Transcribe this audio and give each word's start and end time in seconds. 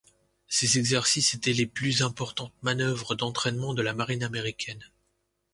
Ces 0.47 0.79
exercices 0.79 1.35
étaient 1.35 1.53
les 1.53 1.67
plus 1.67 2.01
importantes 2.01 2.55
manœuvres 2.63 3.13
d'entraînement 3.13 3.75
de 3.75 3.83
la 3.83 3.93
marine 3.93 4.23
américaine. 4.23 4.83